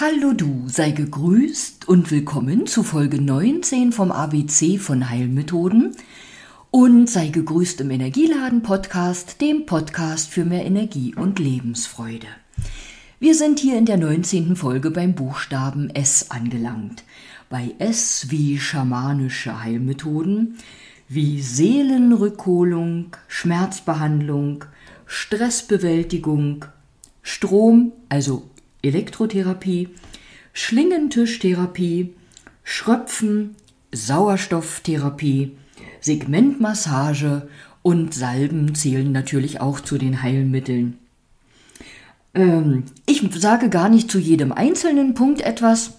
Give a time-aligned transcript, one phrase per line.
[0.00, 5.96] Hallo du, sei gegrüßt und willkommen zu Folge 19 vom ABC von Heilmethoden
[6.70, 12.28] und sei gegrüßt im Energieladen Podcast, dem Podcast für mehr Energie und Lebensfreude.
[13.18, 14.54] Wir sind hier in der 19.
[14.54, 17.02] Folge beim Buchstaben S angelangt.
[17.50, 20.58] Bei S wie schamanische Heilmethoden,
[21.08, 24.64] wie Seelenrückholung, Schmerzbehandlung,
[25.06, 26.66] Stressbewältigung,
[27.20, 28.48] Strom, also
[28.82, 29.88] Elektrotherapie,
[30.52, 32.14] Schlingentischtherapie,
[32.64, 33.56] Schröpfen,
[33.92, 35.56] Sauerstofftherapie,
[36.00, 37.48] Segmentmassage
[37.82, 40.98] und Salben zählen natürlich auch zu den Heilmitteln.
[42.34, 45.94] Ähm, ich sage gar nicht zu jedem einzelnen Punkt etwas.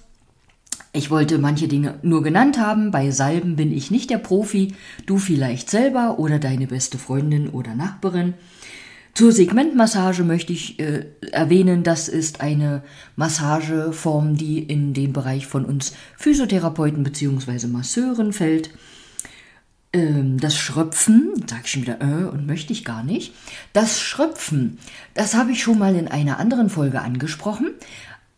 [0.91, 2.91] Ich wollte manche Dinge nur genannt haben.
[2.91, 4.73] Bei Salben bin ich nicht der Profi,
[5.05, 8.33] du vielleicht selber oder deine beste Freundin oder Nachbarin.
[9.13, 12.83] Zur Segmentmassage möchte ich äh, erwähnen, das ist eine
[13.15, 17.67] Massageform, die in den Bereich von uns Physiotherapeuten bzw.
[17.67, 18.69] Masseuren fällt.
[19.91, 23.33] Ähm, das Schröpfen, sage ich schon wieder, äh, und möchte ich gar nicht.
[23.73, 24.77] Das Schröpfen,
[25.15, 27.71] das habe ich schon mal in einer anderen Folge angesprochen.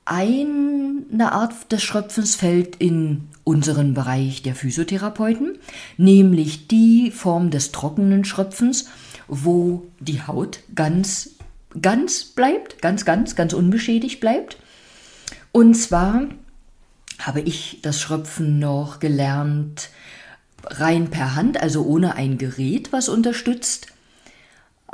[0.06, 5.58] Eine Art des Schröpfens fällt in unseren Bereich der Physiotherapeuten,
[5.98, 8.88] nämlich die Form des trockenen Schröpfens
[9.32, 11.32] wo die Haut ganz,
[11.82, 14.58] ganz bleibt, ganz, ganz, ganz unbeschädigt bleibt.
[15.54, 16.28] Und zwar
[17.18, 19.90] habe ich das Schröpfen noch gelernt
[20.66, 23.88] rein per Hand, also ohne ein Gerät, was unterstützt,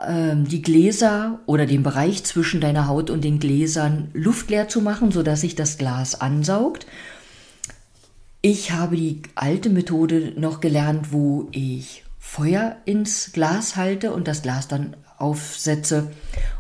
[0.06, 5.12] ähm, die Gläser oder den Bereich zwischen deiner Haut und den Gläsern luftleer zu machen,
[5.12, 6.86] sodass sich das Glas ansaugt.
[8.42, 14.42] Ich habe die alte Methode noch gelernt, wo ich Feuer ins Glas halte und das
[14.44, 16.12] Glas dann aufsetze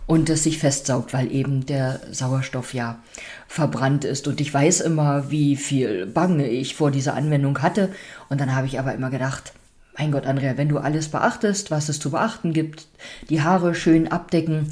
[0.07, 2.99] und es sich festsaugt, weil eben der Sauerstoff ja
[3.47, 4.27] verbrannt ist.
[4.27, 7.89] Und ich weiß immer, wie viel Bange ich vor dieser Anwendung hatte.
[8.29, 9.53] Und dann habe ich aber immer gedacht,
[9.95, 12.87] mein Gott, Andrea, wenn du alles beachtest, was es zu beachten gibt,
[13.29, 14.71] die Haare schön abdecken.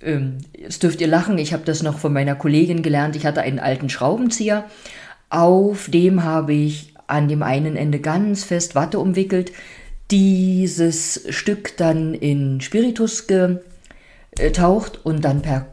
[0.00, 3.16] Ähm, jetzt dürft ihr lachen, ich habe das noch von meiner Kollegin gelernt.
[3.16, 4.64] Ich hatte einen alten Schraubenzieher.
[5.30, 9.52] Auf dem habe ich an dem einen Ende ganz fest Watte umwickelt,
[10.10, 15.66] dieses Stück dann in Spiritus getaucht und dann per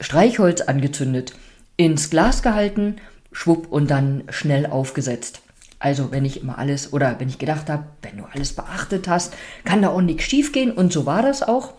[0.00, 1.34] Streichholz angezündet,
[1.76, 2.96] ins Glas gehalten,
[3.32, 5.40] schwupp und dann schnell aufgesetzt.
[5.78, 9.34] Also wenn ich immer alles oder wenn ich gedacht habe, wenn du alles beachtet hast,
[9.64, 11.74] kann da auch nichts schief gehen und so war das auch.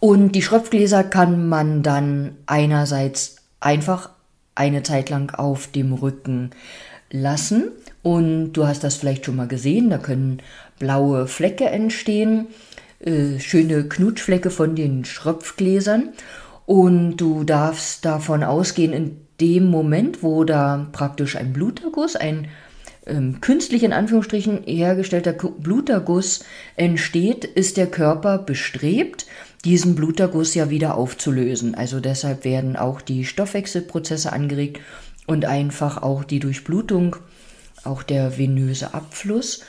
[0.00, 4.10] Und die Schröpfgläser kann man dann einerseits einfach
[4.54, 6.50] eine Zeit lang auf dem Rücken
[7.10, 7.70] lassen
[8.02, 10.40] und du hast das vielleicht schon mal gesehen, da können
[10.78, 12.48] blaue Flecke entstehen,
[13.00, 16.10] äh, schöne Knutschflecke von den Schröpfgläsern.
[16.66, 22.48] Und du darfst davon ausgehen, in dem Moment, wo da praktisch ein Bluterguss, ein
[23.06, 26.44] ähm, künstlich in Anführungsstrichen hergestellter Bluterguss
[26.76, 29.26] entsteht, ist der Körper bestrebt,
[29.64, 31.74] diesen Bluterguss ja wieder aufzulösen.
[31.74, 34.80] Also deshalb werden auch die Stoffwechselprozesse angeregt
[35.26, 37.16] und einfach auch die Durchblutung,
[37.84, 39.64] auch der venöse Abfluss.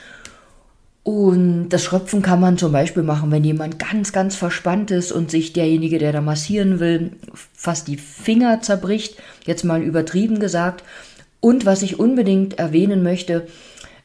[1.09, 5.31] Und das Schröpfen kann man zum Beispiel machen, wenn jemand ganz, ganz verspannt ist und
[5.31, 10.83] sich derjenige, der da massieren will, fast die Finger zerbricht, jetzt mal übertrieben gesagt.
[11.39, 13.47] Und was ich unbedingt erwähnen möchte,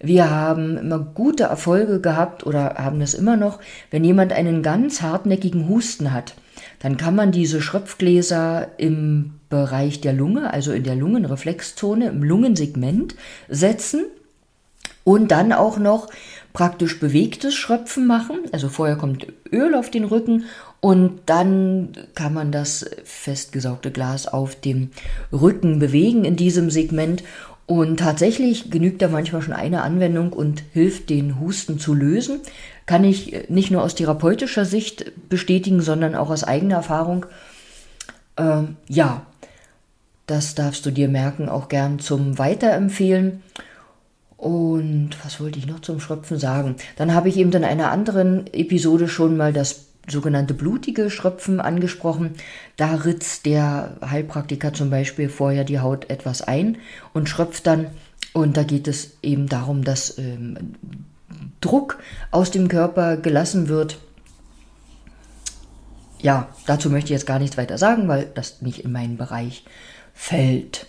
[0.00, 3.58] wir haben immer gute Erfolge gehabt oder haben es immer noch,
[3.90, 6.36] wenn jemand einen ganz hartnäckigen Husten hat.
[6.78, 13.14] Dann kann man diese Schröpfgläser im Bereich der Lunge, also in der Lungenreflexzone, im Lungensegment
[13.50, 14.06] setzen
[15.04, 16.08] und dann auch noch
[16.54, 18.38] praktisch bewegtes Schröpfen machen.
[18.52, 20.44] Also vorher kommt Öl auf den Rücken
[20.80, 24.90] und dann kann man das festgesaugte Glas auf dem
[25.32, 27.22] Rücken bewegen in diesem Segment.
[27.66, 32.40] Und tatsächlich genügt da manchmal schon eine Anwendung und hilft, den Husten zu lösen.
[32.86, 37.26] Kann ich nicht nur aus therapeutischer Sicht bestätigen, sondern auch aus eigener Erfahrung.
[38.36, 39.24] Ähm, ja,
[40.26, 43.42] das darfst du dir merken, auch gern zum Weiterempfehlen.
[44.36, 46.76] Und was wollte ich noch zum Schröpfen sagen?
[46.96, 52.32] Dann habe ich eben in einer anderen Episode schon mal das sogenannte blutige Schröpfen angesprochen.
[52.76, 56.78] Da ritzt der Heilpraktiker zum Beispiel vorher die Haut etwas ein
[57.12, 57.86] und schröpft dann.
[58.32, 60.74] Und da geht es eben darum, dass ähm,
[61.60, 61.98] Druck
[62.30, 63.98] aus dem Körper gelassen wird.
[66.20, 69.64] Ja, dazu möchte ich jetzt gar nichts weiter sagen, weil das nicht in meinen Bereich
[70.14, 70.86] fällt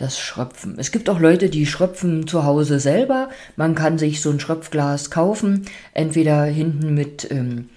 [0.00, 0.76] das Schröpfen.
[0.78, 3.28] Es gibt auch Leute, die schröpfen zu Hause selber.
[3.56, 7.68] Man kann sich so ein Schröpfglas kaufen, entweder hinten mit ähm,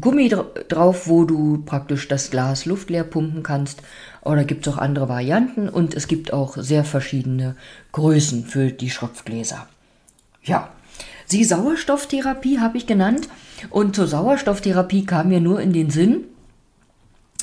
[0.00, 0.28] Gummi
[0.68, 3.82] drauf, wo du praktisch das Glas luftleer pumpen kannst.
[4.22, 7.56] Oder gibt es auch andere Varianten und es gibt auch sehr verschiedene
[7.92, 9.68] Größen für die Schropfgläser.
[10.42, 10.70] Ja,
[11.30, 13.28] die Sauerstofftherapie habe ich genannt
[13.70, 16.24] und zur Sauerstofftherapie kam mir nur in den Sinn,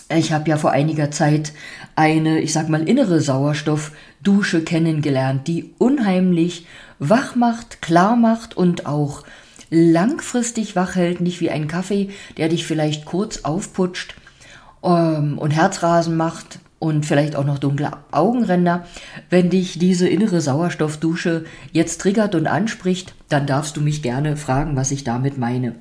[0.10, 1.54] ich habe ja vor einiger Zeit
[1.96, 6.66] eine, ich sag mal, innere Sauerstoffdusche kennengelernt, die unheimlich
[7.00, 9.24] wach macht, klar macht und auch
[9.70, 14.16] langfristig wach hält, nicht wie ein Kaffee, der dich vielleicht kurz aufputscht
[14.84, 18.86] ähm, und Herzrasen macht und vielleicht auch noch dunkle Augenränder.
[19.30, 24.76] Wenn dich diese innere Sauerstoffdusche jetzt triggert und anspricht, dann darfst du mich gerne fragen,
[24.76, 25.76] was ich damit meine.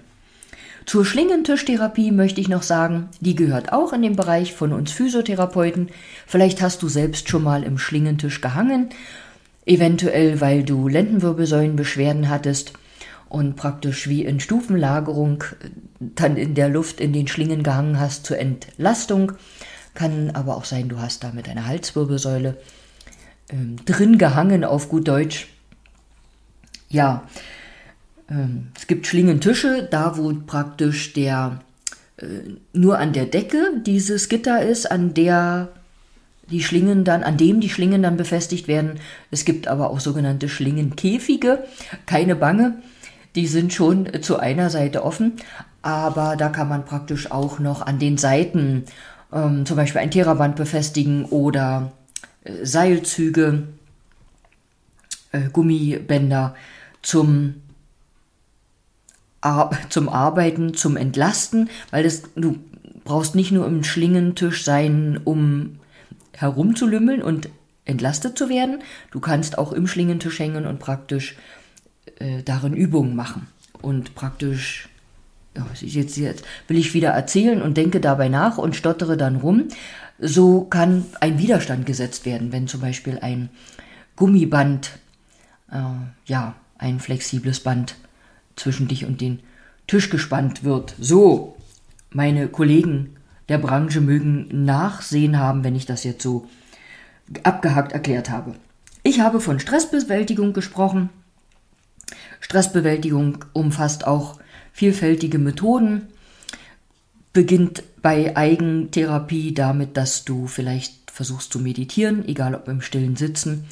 [0.86, 5.88] Zur Schlingentischtherapie möchte ich noch sagen, die gehört auch in den Bereich von uns Physiotherapeuten.
[6.26, 8.90] Vielleicht hast du selbst schon mal im Schlingentisch gehangen,
[9.64, 12.74] eventuell weil du Lendenwirbelsäulenbeschwerden hattest
[13.30, 15.44] und praktisch wie in Stufenlagerung
[16.00, 19.32] dann in der Luft in den Schlingen gehangen hast zur Entlastung.
[19.94, 22.58] Kann aber auch sein, du hast da mit einer Halswirbelsäule
[23.48, 25.48] ähm, drin gehangen, auf gut Deutsch.
[26.90, 27.24] Ja,
[28.76, 31.60] es gibt Schlingentische, da wo praktisch der
[32.16, 32.26] äh,
[32.72, 35.68] nur an der Decke dieses Gitter ist, an der
[36.50, 39.00] die Schlingen dann, an dem die Schlingen dann befestigt werden.
[39.30, 41.64] Es gibt aber auch sogenannte Schlingenkäfige.
[42.06, 42.74] Keine Bange,
[43.34, 45.34] die sind schon zu einer Seite offen,
[45.82, 48.84] aber da kann man praktisch auch noch an den Seiten
[49.32, 51.92] ähm, zum Beispiel ein Theraband befestigen oder
[52.44, 53.64] äh, Seilzüge,
[55.32, 56.54] äh, Gummibänder
[57.02, 57.54] zum
[59.90, 62.58] zum Arbeiten, zum Entlasten, weil das, du
[63.04, 65.78] brauchst nicht nur im Schlingentisch sein, um
[66.32, 67.48] herumzulümmeln und
[67.84, 68.82] entlastet zu werden.
[69.10, 71.36] Du kannst auch im Schlingentisch hängen und praktisch
[72.18, 73.46] äh, darin Übungen machen.
[73.82, 74.88] Und praktisch,
[75.56, 79.68] ja, jetzt, jetzt will ich wieder erzählen und denke dabei nach und stottere dann rum.
[80.18, 83.50] So kann ein Widerstand gesetzt werden, wenn zum Beispiel ein
[84.16, 84.92] Gummiband,
[85.70, 85.82] äh,
[86.24, 87.96] ja, ein flexibles Band
[88.56, 89.40] zwischen dich und den
[89.86, 90.94] Tisch gespannt wird.
[90.98, 91.56] So,
[92.10, 93.16] meine Kollegen
[93.48, 96.48] der Branche mögen Nachsehen haben, wenn ich das jetzt so
[97.42, 98.54] abgehackt erklärt habe.
[99.02, 101.10] Ich habe von Stressbewältigung gesprochen.
[102.40, 104.38] Stressbewältigung umfasst auch
[104.72, 106.08] vielfältige Methoden,
[107.32, 113.66] beginnt bei Eigentherapie damit, dass du vielleicht versuchst zu meditieren, egal ob im stillen Sitzen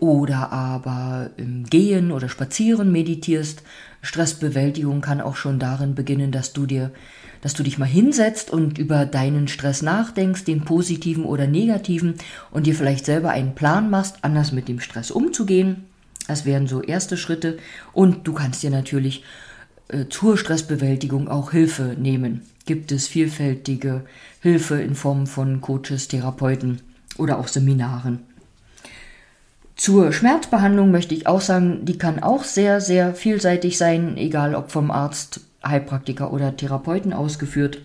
[0.00, 3.62] oder aber im Gehen oder Spazieren meditierst.
[4.02, 6.90] Stressbewältigung kann auch schon darin beginnen, dass du dir,
[7.42, 12.14] dass du dich mal hinsetzt und über deinen Stress nachdenkst, den positiven oder negativen
[12.50, 15.84] und dir vielleicht selber einen Plan machst, anders mit dem Stress umzugehen.
[16.26, 17.58] Das wären so erste Schritte
[17.92, 19.22] und du kannst dir natürlich
[19.88, 22.42] äh, zur Stressbewältigung auch Hilfe nehmen.
[22.64, 24.04] Gibt es vielfältige
[24.40, 26.80] Hilfe in Form von Coaches, Therapeuten
[27.18, 28.29] oder auch Seminaren.
[29.80, 34.70] Zur Schmerzbehandlung möchte ich auch sagen, die kann auch sehr, sehr vielseitig sein, egal ob
[34.70, 37.80] vom Arzt, Heilpraktiker oder Therapeuten ausgeführt.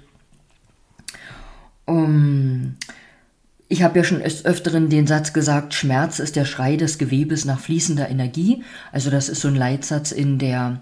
[1.86, 2.76] Um,
[3.70, 7.62] ich habe ja schon öfteren den Satz gesagt, Schmerz ist der Schrei des Gewebes nach
[7.62, 8.62] fließender Energie.
[8.92, 10.82] Also das ist so ein Leitsatz in der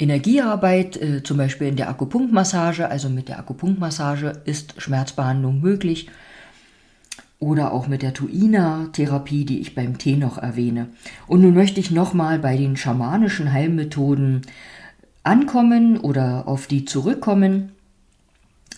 [0.00, 2.88] Energiearbeit, äh, zum Beispiel in der Akupunktmassage.
[2.88, 6.08] Also mit der Akupunktmassage ist Schmerzbehandlung möglich
[7.40, 10.88] oder auch mit der Tuina-Therapie, die ich beim Tee noch erwähne.
[11.26, 14.42] Und nun möchte ich nochmal bei den schamanischen Heilmethoden
[15.22, 17.72] ankommen oder auf die zurückkommen.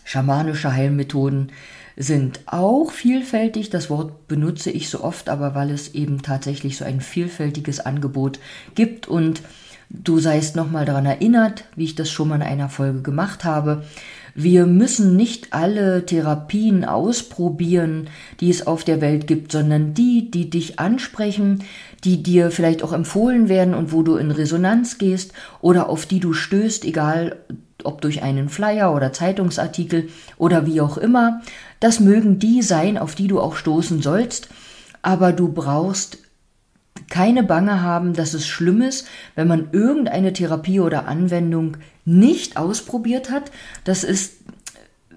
[0.04, 1.52] Schamanische Heilmethoden
[1.96, 3.70] sind auch vielfältig.
[3.70, 8.40] Das Wort benutze ich so oft, aber weil es eben tatsächlich so ein vielfältiges Angebot
[8.74, 9.42] gibt und
[9.90, 13.84] du seist nochmal daran erinnert, wie ich das schon mal in einer Folge gemacht habe.
[14.34, 18.08] Wir müssen nicht alle Therapien ausprobieren,
[18.40, 21.64] die es auf der Welt gibt, sondern die, die dich ansprechen,
[22.04, 26.20] die dir vielleicht auch empfohlen werden und wo du in Resonanz gehst oder auf die
[26.20, 27.36] du stößt, egal
[27.84, 31.40] ob durch einen Flyer oder Zeitungsartikel oder wie auch immer.
[31.80, 34.48] Das mögen die sein, auf die du auch stoßen sollst,
[35.02, 36.18] aber du brauchst
[37.10, 41.76] keine Bange haben, dass es schlimm ist, wenn man irgendeine Therapie oder Anwendung
[42.06, 43.50] nicht ausprobiert hat.
[43.84, 44.36] Das ist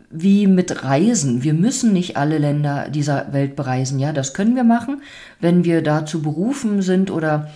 [0.10, 1.44] wie mit Reisen.
[1.44, 4.00] Wir müssen nicht alle Länder dieser Welt bereisen.
[4.00, 5.02] Ja, das können wir machen,
[5.40, 7.50] wenn wir dazu berufen sind oder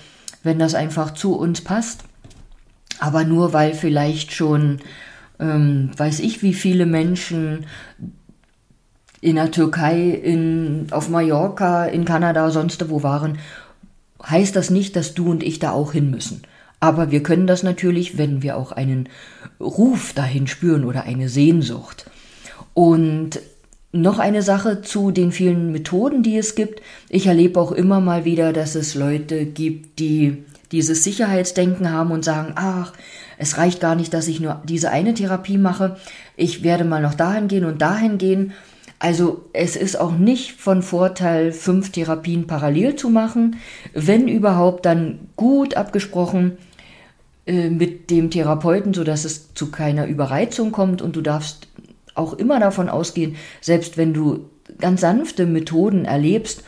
[0.43, 2.03] wenn das einfach zu uns passt.
[2.99, 4.79] Aber nur weil vielleicht schon,
[5.39, 7.65] ähm, weiß ich, wie viele Menschen
[9.21, 13.37] in der Türkei, in, auf Mallorca, in Kanada, sonst wo waren
[14.23, 16.41] heißt das nicht, dass du und ich da auch hin müssen.
[16.79, 19.09] Aber wir können das natürlich, wenn wir auch einen
[19.59, 22.09] Ruf dahin spüren oder eine Sehnsucht.
[22.73, 23.39] Und
[23.91, 26.81] noch eine Sache zu den vielen Methoden, die es gibt.
[27.09, 32.25] Ich erlebe auch immer mal wieder, dass es Leute gibt, die dieses Sicherheitsdenken haben und
[32.25, 32.93] sagen, ach,
[33.37, 35.97] es reicht gar nicht, dass ich nur diese eine Therapie mache.
[36.35, 38.53] Ich werde mal noch dahin gehen und dahin gehen.
[38.99, 43.57] Also es ist auch nicht von Vorteil, fünf Therapien parallel zu machen.
[43.93, 46.57] Wenn überhaupt, dann gut abgesprochen
[47.45, 51.67] äh, mit dem Therapeuten, sodass es zu keiner Überreizung kommt und du darfst
[52.15, 54.49] auch immer davon ausgehen, selbst wenn du
[54.79, 56.63] ganz sanfte Methoden erlebst,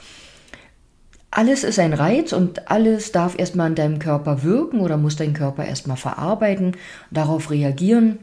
[1.31, 5.33] alles ist ein Reiz und alles darf erstmal in deinem Körper wirken oder muss dein
[5.33, 6.75] Körper erstmal verarbeiten,
[7.11, 8.19] darauf reagieren.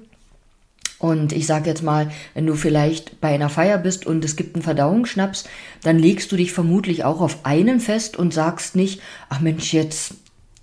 [0.99, 4.55] Und ich sage jetzt mal, wenn du vielleicht bei einer Feier bist und es gibt
[4.55, 5.45] einen Verdauungsschnaps,
[5.83, 10.15] dann legst du dich vermutlich auch auf einen fest und sagst nicht, ach Mensch, jetzt,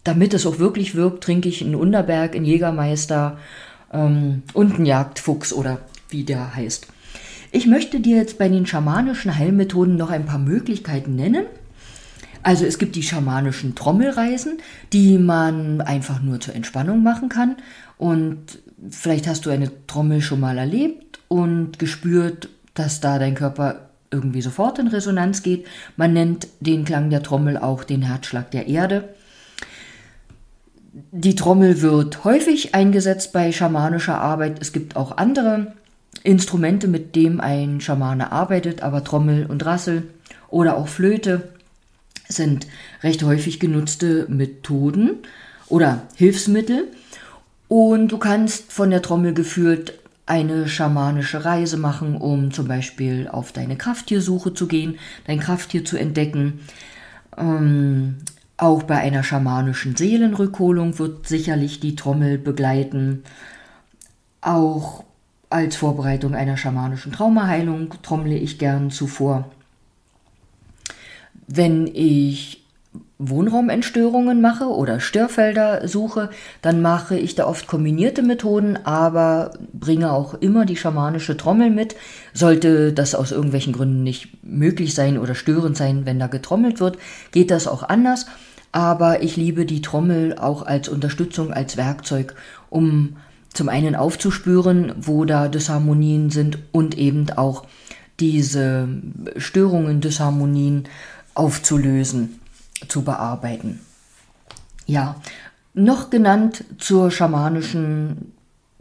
[0.03, 3.37] damit es auch wirklich wirkt, trinke ich einen Unterberg, einen Jägermeister
[3.91, 6.87] ähm, und einen Jagdfuchs oder wie der heißt.
[7.51, 11.45] Ich möchte dir jetzt bei den schamanischen Heilmethoden noch ein paar Möglichkeiten nennen.
[12.41, 14.57] Also es gibt die schamanischen Trommelreisen,
[14.91, 17.57] die man einfach nur zur Entspannung machen kann.
[17.99, 23.89] Und vielleicht hast du eine Trommel schon mal erlebt und gespürt, dass da dein Körper
[24.11, 25.65] irgendwie sofort in Resonanz geht.
[25.97, 29.09] Man nennt den Klang der Trommel auch den Herzschlag der Erde.
[31.11, 34.61] Die Trommel wird häufig eingesetzt bei schamanischer Arbeit.
[34.61, 35.73] Es gibt auch andere
[36.23, 40.03] Instrumente, mit denen ein Schamane arbeitet, aber Trommel und Rassel
[40.49, 41.49] oder auch Flöte
[42.27, 42.67] sind
[43.01, 45.17] recht häufig genutzte Methoden
[45.67, 46.87] oder Hilfsmittel.
[47.75, 49.95] Und du kannst von der Trommel geführt
[50.27, 55.97] eine schamanische Reise machen, um zum Beispiel auf deine Krafttiersuche zu gehen, dein Krafttier zu
[55.97, 56.59] entdecken.
[57.35, 58.17] Ähm,
[58.57, 63.23] auch bei einer schamanischen Seelenrückholung wird sicherlich die Trommel begleiten.
[64.41, 65.03] Auch
[65.49, 69.49] als Vorbereitung einer schamanischen Traumaheilung trommle ich gern zuvor.
[71.47, 72.62] Wenn ich
[73.17, 76.29] Wohnraumentstörungen mache oder Störfelder suche,
[76.61, 81.95] dann mache ich da oft kombinierte Methoden, aber bringe auch immer die schamanische Trommel mit.
[82.33, 86.97] Sollte das aus irgendwelchen Gründen nicht möglich sein oder störend sein, wenn da getrommelt wird,
[87.31, 88.25] geht das auch anders.
[88.71, 92.35] Aber ich liebe die Trommel auch als Unterstützung, als Werkzeug,
[92.69, 93.17] um
[93.53, 97.67] zum einen aufzuspüren, wo da Disharmonien sind und eben auch
[98.19, 98.87] diese
[99.37, 100.85] Störungen, Disharmonien
[101.35, 102.39] aufzulösen,
[102.89, 103.79] zu bearbeiten.
[104.85, 105.15] Ja,
[105.73, 108.33] noch genannt zur schamanischen,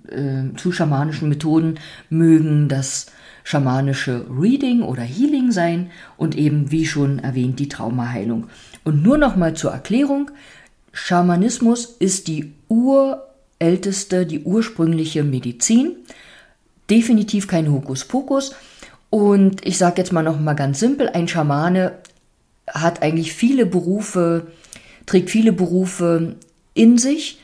[0.09, 1.79] äh, zu schamanischen Methoden
[2.11, 3.07] mögen das
[3.45, 8.49] schamanische Reading oder Healing sein und eben, wie schon erwähnt, die Traumaheilung.
[8.85, 10.31] Und nur noch mal zur Erklärung,
[10.93, 13.27] Schamanismus ist die Ur
[13.59, 15.97] älteste, die ursprüngliche Medizin.
[16.91, 18.55] Definitiv kein Hokuspokus.
[19.09, 21.93] Und ich sage jetzt mal noch mal ganz simpel, ein Schamane
[22.67, 24.49] hat eigentlich viele Berufe,
[25.07, 26.37] trägt viele Berufe
[26.75, 27.41] in sich.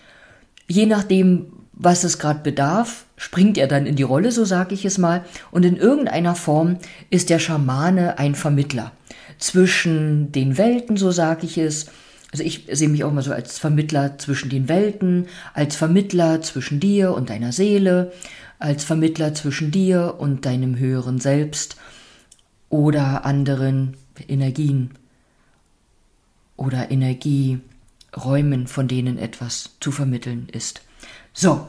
[0.68, 4.84] Je nachdem, was es gerade bedarf, springt er dann in die Rolle, so sage ich
[4.84, 5.24] es mal.
[5.50, 6.78] Und in irgendeiner Form
[7.10, 8.92] ist der Schamane ein Vermittler
[9.38, 11.86] zwischen den Welten, so sage ich es,
[12.30, 16.78] also ich sehe mich auch mal so als Vermittler zwischen den Welten, als Vermittler zwischen
[16.78, 18.12] dir und deiner Seele,
[18.58, 21.76] als Vermittler zwischen dir und deinem höheren Selbst
[22.68, 23.96] oder anderen
[24.28, 24.90] Energien
[26.58, 30.82] oder Energieräumen, von denen etwas zu vermitteln ist.
[31.32, 31.66] So,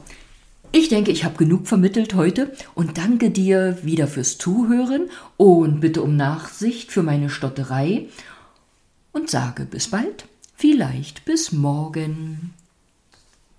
[0.72, 6.02] ich denke, ich habe genug vermittelt heute und danke dir wieder fürs Zuhören und bitte
[6.02, 8.08] um Nachsicht für meine Stotterei
[9.14, 10.26] und sage bis bald.
[10.56, 12.54] Vielleicht bis morgen.